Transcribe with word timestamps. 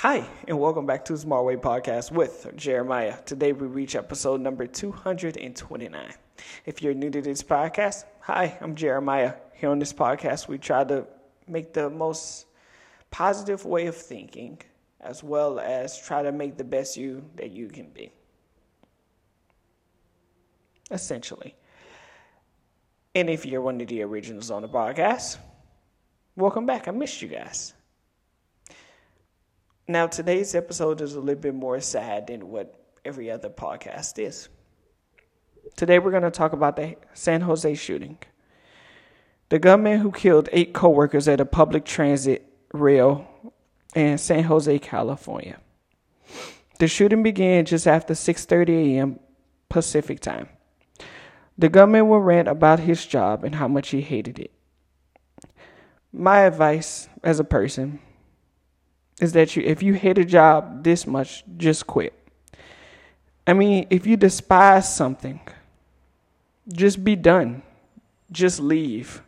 Hi, 0.00 0.26
and 0.48 0.58
welcome 0.58 0.86
back 0.86 1.04
to 1.04 1.18
Smart 1.18 1.44
Way 1.44 1.56
Podcast 1.56 2.10
with 2.10 2.50
Jeremiah. 2.56 3.18
Today 3.26 3.52
we 3.52 3.66
reach 3.66 3.94
episode 3.94 4.40
number 4.40 4.66
229. 4.66 6.14
If 6.64 6.80
you're 6.80 6.94
new 6.94 7.10
to 7.10 7.20
this 7.20 7.42
podcast, 7.42 8.04
hi, 8.18 8.56
I'm 8.62 8.74
Jeremiah. 8.76 9.34
Here 9.52 9.68
on 9.68 9.78
this 9.78 9.92
podcast, 9.92 10.48
we 10.48 10.56
try 10.56 10.84
to 10.84 11.06
make 11.46 11.74
the 11.74 11.90
most 11.90 12.46
positive 13.10 13.66
way 13.66 13.88
of 13.88 13.94
thinking 13.94 14.62
as 15.02 15.22
well 15.22 15.60
as 15.60 16.00
try 16.00 16.22
to 16.22 16.32
make 16.32 16.56
the 16.56 16.64
best 16.64 16.96
you 16.96 17.22
that 17.36 17.50
you 17.50 17.68
can 17.68 17.90
be. 17.90 18.10
Essentially. 20.90 21.54
And 23.14 23.28
if 23.28 23.44
you're 23.44 23.60
one 23.60 23.78
of 23.78 23.88
the 23.88 24.00
originals 24.00 24.50
on 24.50 24.62
the 24.62 24.68
podcast, 24.70 25.36
welcome 26.36 26.64
back. 26.64 26.88
I 26.88 26.90
missed 26.90 27.20
you 27.20 27.28
guys. 27.28 27.74
Now, 29.90 30.06
today's 30.06 30.54
episode 30.54 31.00
is 31.00 31.16
a 31.16 31.20
little 31.20 31.42
bit 31.42 31.52
more 31.52 31.80
sad 31.80 32.28
than 32.28 32.48
what 32.48 32.80
every 33.04 33.28
other 33.28 33.50
podcast 33.50 34.20
is. 34.20 34.48
Today, 35.74 35.98
we're 35.98 36.12
going 36.12 36.22
to 36.22 36.30
talk 36.30 36.52
about 36.52 36.76
the 36.76 36.94
San 37.12 37.40
Jose 37.40 37.74
shooting. 37.74 38.16
The 39.48 39.58
gunman 39.58 39.98
who 39.98 40.12
killed 40.12 40.48
eight 40.52 40.72
coworkers 40.72 41.26
at 41.26 41.40
a 41.40 41.44
public 41.44 41.84
transit 41.84 42.46
rail 42.72 43.26
in 43.96 44.16
San 44.16 44.44
Jose, 44.44 44.78
California. 44.78 45.58
The 46.78 46.86
shooting 46.86 47.24
began 47.24 47.64
just 47.64 47.88
after 47.88 48.14
6:30 48.14 48.94
a.m. 48.94 49.18
Pacific 49.68 50.20
time. 50.20 50.50
The 51.58 51.68
gunman 51.68 52.08
will 52.08 52.20
rant 52.20 52.46
about 52.46 52.78
his 52.78 53.04
job 53.04 53.42
and 53.42 53.56
how 53.56 53.66
much 53.66 53.88
he 53.88 54.02
hated 54.02 54.38
it. 54.38 54.52
My 56.12 56.42
advice 56.42 57.08
as 57.24 57.40
a 57.40 57.44
person 57.44 57.98
is 59.20 59.32
that 59.32 59.54
you 59.54 59.62
if 59.62 59.82
you 59.82 59.94
hate 59.94 60.18
a 60.18 60.24
job 60.24 60.82
this 60.82 61.06
much, 61.06 61.44
just 61.56 61.86
quit. 61.86 62.12
I 63.46 63.52
mean, 63.52 63.86
if 63.90 64.06
you 64.06 64.16
despise 64.16 64.94
something, 64.94 65.40
just 66.68 67.04
be 67.04 67.16
done. 67.16 67.62
Just 68.32 68.60
leave. 68.60 69.22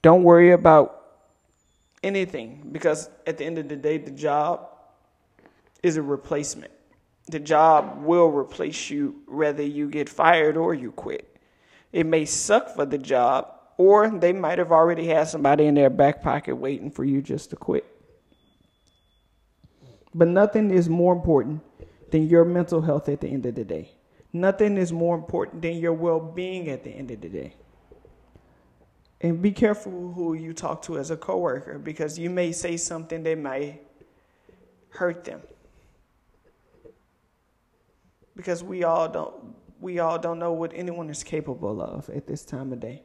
Don't 0.00 0.22
worry 0.22 0.52
about 0.52 1.02
anything 2.02 2.68
because 2.72 3.08
at 3.26 3.38
the 3.38 3.44
end 3.44 3.58
of 3.58 3.68
the 3.68 3.76
day, 3.76 3.98
the 3.98 4.10
job 4.10 4.68
is 5.82 5.96
a 5.96 6.02
replacement. 6.02 6.72
The 7.28 7.38
job 7.38 8.02
will 8.02 8.30
replace 8.30 8.90
you 8.90 9.22
whether 9.26 9.62
you 9.62 9.88
get 9.88 10.08
fired 10.08 10.56
or 10.56 10.74
you 10.74 10.90
quit. 10.92 11.36
It 11.92 12.06
may 12.06 12.24
suck 12.24 12.74
for 12.74 12.86
the 12.86 12.98
job, 12.98 13.52
or 13.76 14.08
they 14.08 14.32
might 14.32 14.58
have 14.58 14.72
already 14.72 15.06
had 15.06 15.28
somebody 15.28 15.66
in 15.66 15.74
their 15.74 15.90
back 15.90 16.22
pocket 16.22 16.56
waiting 16.56 16.90
for 16.90 17.04
you 17.04 17.20
just 17.20 17.50
to 17.50 17.56
quit. 17.56 17.84
But 20.14 20.28
nothing 20.28 20.70
is 20.70 20.88
more 20.88 21.14
important 21.14 21.62
than 22.10 22.28
your 22.28 22.44
mental 22.44 22.82
health 22.82 23.08
at 23.08 23.20
the 23.20 23.28
end 23.28 23.46
of 23.46 23.54
the 23.54 23.64
day. 23.64 23.92
Nothing 24.32 24.76
is 24.76 24.92
more 24.92 25.14
important 25.14 25.62
than 25.62 25.76
your 25.78 25.92
well 25.92 26.20
being 26.20 26.68
at 26.68 26.84
the 26.84 26.90
end 26.90 27.10
of 27.10 27.20
the 27.20 27.28
day. 27.28 27.54
And 29.20 29.40
be 29.40 29.52
careful 29.52 30.12
who 30.12 30.34
you 30.34 30.52
talk 30.52 30.82
to 30.82 30.98
as 30.98 31.10
a 31.10 31.16
coworker 31.16 31.78
because 31.78 32.18
you 32.18 32.28
may 32.28 32.50
say 32.52 32.76
something 32.76 33.22
that 33.22 33.38
might 33.38 33.82
hurt 34.90 35.24
them. 35.24 35.40
Because 38.34 38.64
we 38.64 38.84
all 38.84 39.08
don't 39.08 39.54
we 39.80 39.98
all 39.98 40.18
don't 40.18 40.38
know 40.38 40.52
what 40.52 40.72
anyone 40.74 41.10
is 41.10 41.24
capable 41.24 41.82
of 41.82 42.08
at 42.10 42.26
this 42.26 42.44
time 42.44 42.72
of 42.72 42.80
day. 42.80 43.02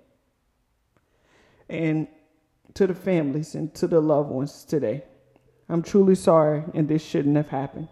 And 1.70 2.08
to 2.76 2.88
the 2.88 2.94
families 2.94 3.56
and 3.56 3.74
to 3.76 3.88
the 3.88 4.00
loved 4.00 4.30
ones 4.30 4.64
today. 4.64 5.04
I'm 5.70 5.82
truly 5.82 6.16
sorry, 6.16 6.64
and 6.74 6.88
this 6.88 7.04
shouldn't 7.04 7.36
have 7.36 7.50
happened. 7.50 7.90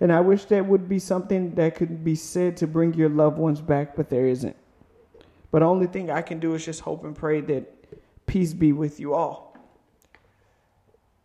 And 0.00 0.12
I 0.12 0.20
wish 0.20 0.46
there 0.46 0.64
would 0.64 0.88
be 0.88 0.98
something 0.98 1.54
that 1.54 1.76
could 1.76 2.02
be 2.02 2.14
said 2.14 2.56
to 2.58 2.66
bring 2.66 2.94
your 2.94 3.08
loved 3.08 3.38
ones 3.38 3.60
back, 3.60 3.94
but 3.94 4.08
there 4.10 4.26
isn't. 4.26 4.56
But 5.50 5.60
the 5.60 5.66
only 5.66 5.86
thing 5.86 6.10
I 6.10 6.22
can 6.22 6.40
do 6.40 6.54
is 6.54 6.64
just 6.64 6.80
hope 6.80 7.04
and 7.04 7.14
pray 7.14 7.40
that 7.42 8.26
peace 8.26 8.54
be 8.54 8.72
with 8.72 8.98
you 8.98 9.14
all. 9.14 9.56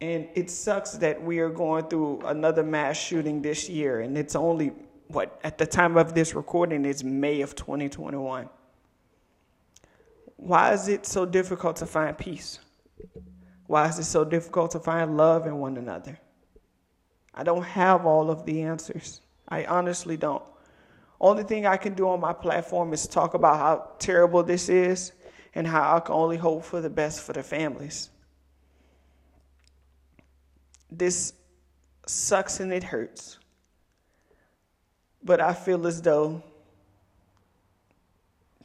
And 0.02 0.28
it 0.36 0.52
sucks 0.52 0.92
that 0.92 1.24
we 1.24 1.40
are 1.40 1.50
going 1.50 1.88
through 1.88 2.22
another 2.26 2.64
mass 2.64 2.98
shooting 2.98 3.42
this 3.42 3.68
year, 3.68 4.02
and 4.02 4.18
it's 4.18 4.36
only, 4.36 4.74
what, 5.08 5.40
at 5.44 5.58
the 5.58 5.66
time 5.66 5.98
of 5.98 6.14
this 6.14 6.36
recording, 6.36 6.86
it's 6.86 7.04
May 7.04 7.42
of 7.42 7.56
2021. 7.56 8.50
Why 10.36 10.74
is 10.74 10.88
it 10.88 11.06
so 11.06 11.26
difficult 11.26 11.78
to 11.78 11.88
find 11.88 12.16
peace? 12.16 12.60
Why 13.68 13.88
is 13.88 14.00
it 14.00 14.06
so 14.06 14.24
difficult 14.24 14.72
to 14.72 14.80
find 14.80 15.18
love 15.18 15.46
in 15.46 15.60
one 15.60 15.78
another? 15.78 16.18
I 17.34 17.44
don't 17.44 17.64
have 17.64 18.06
all 18.06 18.32
of 18.32 18.46
the 18.46 18.64
answers. 18.64 19.22
I 19.48 19.66
honestly 19.66 20.18
don't. 20.18 20.44
Only 21.20 21.44
thing 21.44 21.66
I 21.66 21.78
can 21.78 21.94
do 21.94 22.08
on 22.10 22.20
my 22.20 22.34
platform 22.34 22.94
is 22.94 23.08
talk 23.08 23.34
about 23.34 23.58
how 23.58 23.92
terrible 24.00 24.42
this 24.42 24.70
is 24.70 25.12
and 25.54 25.68
how 25.68 25.98
I 25.98 26.00
can 26.00 26.14
only 26.16 26.38
hope 26.38 26.64
for 26.64 26.82
the 26.82 26.90
best 26.90 27.22
for 27.22 27.34
the 27.34 27.44
families. 27.44 28.10
This 30.90 31.34
sucks 32.06 32.60
and 32.60 32.72
it 32.72 32.84
hurts. 32.84 33.40
But 35.24 35.42
I 35.42 35.54
feel 35.54 35.86
as 35.88 36.02
though 36.02 36.42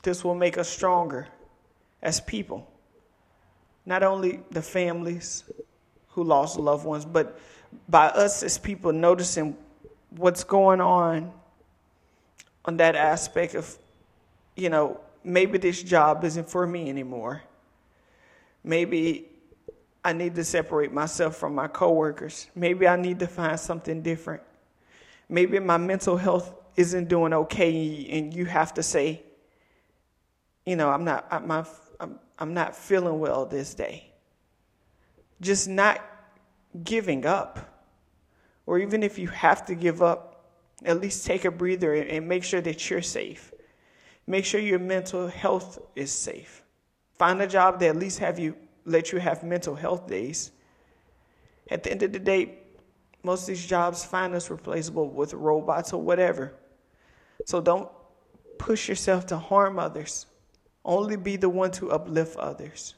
this 0.02 0.22
will 0.22 0.34
make 0.34 0.58
us 0.58 0.68
stronger 0.68 1.26
as 2.02 2.20
people 2.20 2.71
not 3.84 4.02
only 4.02 4.40
the 4.50 4.62
families 4.62 5.44
who 6.08 6.24
lost 6.24 6.58
loved 6.58 6.84
ones, 6.84 7.04
but 7.04 7.38
by 7.88 8.06
us 8.08 8.42
as 8.42 8.58
people 8.58 8.92
noticing 8.92 9.56
what's 10.10 10.44
going 10.44 10.80
on 10.80 11.32
on 12.64 12.76
that 12.76 12.94
aspect 12.94 13.54
of, 13.54 13.78
you 14.56 14.68
know, 14.68 15.00
maybe 15.24 15.58
this 15.58 15.82
job 15.82 16.24
isn't 16.24 16.48
for 16.48 16.66
me 16.66 16.88
anymore. 16.88 17.42
Maybe 18.62 19.28
I 20.04 20.12
need 20.12 20.34
to 20.34 20.44
separate 20.44 20.92
myself 20.92 21.36
from 21.36 21.54
my 21.54 21.68
coworkers. 21.68 22.48
Maybe 22.54 22.86
I 22.86 22.96
need 22.96 23.18
to 23.20 23.26
find 23.26 23.58
something 23.58 24.02
different. 24.02 24.42
Maybe 25.28 25.58
my 25.58 25.76
mental 25.76 26.16
health 26.16 26.54
isn't 26.76 27.08
doing 27.08 27.32
okay, 27.32 28.06
and 28.10 28.34
you 28.34 28.44
have 28.46 28.74
to 28.74 28.82
say, 28.82 29.22
you 30.66 30.76
know, 30.76 30.90
I'm 30.90 31.04
not, 31.04 31.26
I'm, 31.30 31.66
I'm, 32.02 32.18
I'm 32.38 32.52
not 32.52 32.74
feeling 32.74 33.20
well 33.20 33.46
this 33.46 33.74
day. 33.74 34.12
Just 35.40 35.68
not 35.68 36.04
giving 36.82 37.24
up. 37.24 37.88
Or 38.66 38.78
even 38.78 39.04
if 39.04 39.18
you 39.18 39.28
have 39.28 39.64
to 39.66 39.74
give 39.76 40.02
up, 40.02 40.50
at 40.84 41.00
least 41.00 41.24
take 41.24 41.44
a 41.44 41.50
breather 41.50 41.94
and 41.94 42.28
make 42.28 42.42
sure 42.42 42.60
that 42.60 42.90
you're 42.90 43.02
safe. 43.02 43.52
Make 44.26 44.44
sure 44.44 44.60
your 44.60 44.80
mental 44.80 45.28
health 45.28 45.78
is 45.94 46.12
safe. 46.12 46.62
Find 47.14 47.40
a 47.40 47.46
job 47.46 47.78
that 47.80 47.90
at 47.90 47.96
least 47.96 48.18
have 48.18 48.38
you 48.38 48.56
let 48.84 49.12
you 49.12 49.20
have 49.20 49.44
mental 49.44 49.76
health 49.76 50.08
days. 50.08 50.50
At 51.70 51.84
the 51.84 51.92
end 51.92 52.02
of 52.02 52.12
the 52.12 52.18
day, 52.18 52.58
most 53.22 53.42
of 53.42 53.46
these 53.48 53.64
jobs 53.64 54.04
find 54.04 54.34
us 54.34 54.50
replaceable 54.50 55.08
with 55.08 55.32
robots 55.34 55.92
or 55.92 56.02
whatever. 56.02 56.52
So 57.46 57.60
don't 57.60 57.88
push 58.58 58.88
yourself 58.88 59.26
to 59.26 59.38
harm 59.38 59.78
others. 59.78 60.26
Only 60.84 61.16
be 61.16 61.36
the 61.36 61.48
one 61.48 61.70
to 61.72 61.92
uplift 61.92 62.36
others. 62.36 62.94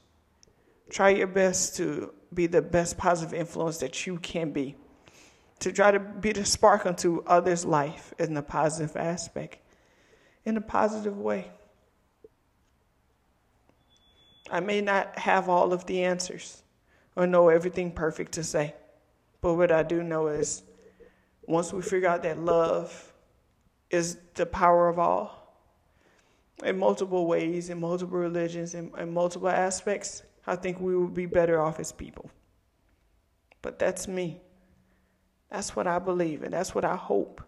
Try 0.91 1.11
your 1.11 1.27
best 1.27 1.77
to 1.77 2.13
be 2.33 2.47
the 2.47 2.63
best 2.63 2.97
positive 2.97 3.35
influence 3.35 3.79
that 3.79 4.07
you 4.07 4.19
can 4.19 4.51
be. 4.51 4.77
To 5.61 5.73
try 5.73 5.91
to 5.91 6.01
be 6.01 6.33
the 6.33 6.45
spark 6.45 6.85
unto 6.87 7.23
others' 7.27 7.65
life 7.65 8.13
in 8.19 8.37
a 8.37 8.43
positive 8.43 8.97
aspect, 8.97 9.59
in 10.45 10.57
a 10.57 10.61
positive 10.61 11.19
way. 11.19 11.51
I 14.51 14.61
may 14.61 14.81
not 14.81 15.19
have 15.19 15.49
all 15.49 15.73
of 15.73 15.87
the 15.87 16.05
answers 16.05 16.63
or 17.17 17.27
know 17.27 17.49
everything 17.49 17.93
perfect 17.93 18.33
to 18.33 18.45
say, 18.45 18.75
but 19.41 19.55
what 19.55 19.73
I 19.73 19.83
do 19.83 20.03
know 20.03 20.27
is 20.27 20.63
once 21.47 21.73
we 21.73 21.83
figure 21.83 22.09
out 22.09 22.23
that 22.25 22.39
love 22.39 23.13
is 23.91 24.19
the 24.35 24.47
power 24.47 24.89
of 24.89 24.99
all, 24.99 25.44
in 26.63 26.79
multiple 26.79 27.27
ways, 27.27 27.71
in 27.71 27.81
multiple 27.81 28.19
religions, 28.19 28.75
in, 28.75 28.91
in 28.99 29.13
multiple 29.13 29.49
aspects, 29.49 30.23
I 30.47 30.57
think 30.57 30.81
we 30.81 30.97
would 30.97 31.15
be 31.15 31.27
better 31.27 31.61
off 31.61 31.81
as 31.81 31.91
people. 31.93 32.31
But 33.63 33.79
that's 33.79 34.07
me. 34.07 34.41
That's 35.51 35.75
what 35.75 35.87
I 35.87 35.99
believe, 35.99 36.43
and 36.43 36.53
that's 36.53 36.75
what 36.75 36.85
I 36.85 36.97
hope. 36.97 37.43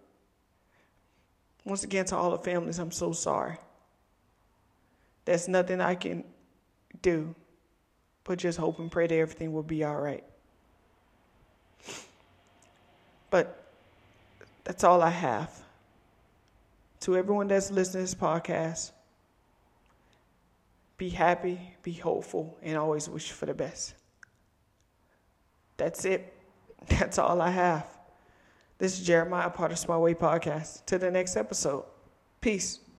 Once 1.65 1.85
again, 1.85 2.05
to 2.07 2.17
all 2.17 2.31
the 2.31 2.39
families, 2.39 2.79
I'm 2.79 2.93
so 2.93 3.13
sorry. 3.13 3.57
There's 5.25 5.49
nothing 5.49 5.81
I 5.81 5.95
can 5.95 6.25
do 7.03 7.35
but 8.27 8.39
just 8.39 8.59
hope 8.59 8.79
and 8.81 8.91
pray 8.91 9.07
that 9.07 9.15
everything 9.15 9.53
will 9.53 9.63
be 9.63 9.85
all 9.85 9.97
right. 9.97 10.25
But 13.31 13.71
that's 14.65 14.83
all 14.83 15.01
I 15.01 15.11
have. 15.11 15.51
To 17.01 17.17
everyone 17.17 17.47
that's 17.47 17.71
listening 17.71 18.05
to 18.05 18.11
this 18.11 18.15
podcast, 18.15 18.91
be 20.97 21.11
happy, 21.11 21.61
be 21.83 21.93
hopeful, 21.93 22.59
and 22.63 22.77
always 22.77 23.09
wish 23.09 23.33
for 23.33 23.47
the 23.47 23.55
best. 23.55 23.95
That's 25.77 26.05
it. 26.05 26.33
That's 26.89 27.19
all 27.19 27.41
I 27.41 27.51
have. 27.51 27.87
This 28.79 28.99
is 28.99 29.07
Jeremiah, 29.07 29.51
part 29.51 29.73
of 29.73 29.79
Smart 29.79 30.01
Way 30.01 30.15
Podcast. 30.15 30.85
To 30.87 30.99
the 30.99 31.11
next 31.11 31.37
episode. 31.37 31.85
Peace. 32.41 32.81